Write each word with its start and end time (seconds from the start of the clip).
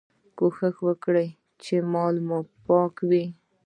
کوښښ 0.37 0.75
وکړئ 0.87 1.27
چي 1.63 1.75
مال 1.93 2.15
مو 2.27 2.39
پاک 2.65 2.95
وي. 3.09 3.25